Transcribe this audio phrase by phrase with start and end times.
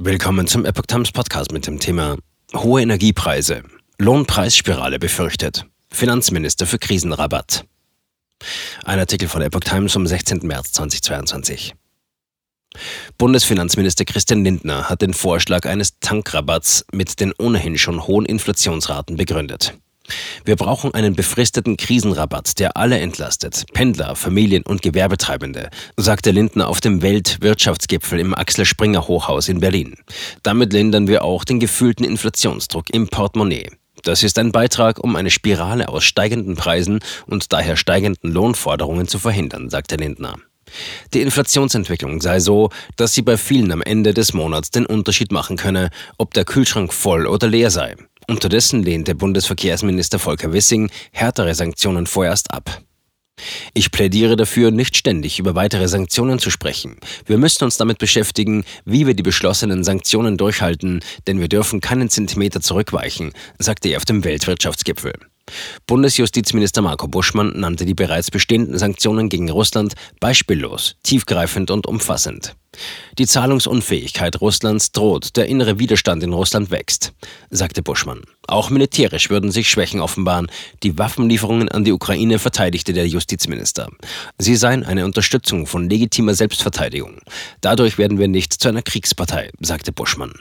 [0.00, 2.18] Willkommen zum Epoch Times Podcast mit dem Thema
[2.54, 3.64] Hohe Energiepreise.
[3.98, 5.66] Lohnpreisspirale befürchtet.
[5.90, 7.64] Finanzminister für Krisenrabatt.
[8.84, 10.46] Ein Artikel von Epoch Times vom 16.
[10.46, 11.74] März 2022.
[13.18, 19.74] Bundesfinanzminister Christian Lindner hat den Vorschlag eines Tankrabatts mit den ohnehin schon hohen Inflationsraten begründet.
[20.44, 26.80] Wir brauchen einen befristeten Krisenrabatt, der alle entlastet, Pendler, Familien und Gewerbetreibende, sagte Lindner auf
[26.80, 29.96] dem Weltwirtschaftsgipfel im Axel Springer Hochhaus in Berlin.
[30.42, 33.70] Damit lindern wir auch den gefühlten Inflationsdruck im Portemonnaie.
[34.02, 39.18] Das ist ein Beitrag, um eine Spirale aus steigenden Preisen und daher steigenden Lohnforderungen zu
[39.18, 40.36] verhindern, sagte Lindner.
[41.14, 45.56] Die Inflationsentwicklung sei so, dass sie bei vielen am Ende des Monats den Unterschied machen
[45.56, 47.96] könne, ob der Kühlschrank voll oder leer sei.
[48.30, 52.82] Unterdessen lehnte Bundesverkehrsminister Volker Wissing härtere Sanktionen vorerst ab.
[53.72, 56.98] Ich plädiere dafür, nicht ständig über weitere Sanktionen zu sprechen.
[57.24, 62.10] Wir müssen uns damit beschäftigen, wie wir die beschlossenen Sanktionen durchhalten, denn wir dürfen keinen
[62.10, 65.14] Zentimeter zurückweichen, sagte er auf dem Weltwirtschaftsgipfel.
[65.86, 72.54] Bundesjustizminister Marco Buschmann nannte die bereits bestehenden Sanktionen gegen Russland beispiellos, tiefgreifend und umfassend.
[73.18, 77.12] Die Zahlungsunfähigkeit Russlands droht, der innere Widerstand in Russland wächst,
[77.50, 78.22] sagte Buschmann.
[78.46, 80.48] Auch militärisch würden sich Schwächen offenbaren.
[80.82, 83.90] Die Waffenlieferungen an die Ukraine verteidigte der Justizminister.
[84.38, 87.20] Sie seien eine Unterstützung von legitimer Selbstverteidigung.
[87.60, 90.32] Dadurch werden wir nicht zu einer Kriegspartei, sagte Buschmann.